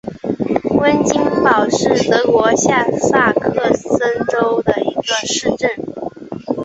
[0.79, 3.99] 温岑堡是德国下萨克森
[4.31, 5.69] 州的一个市镇。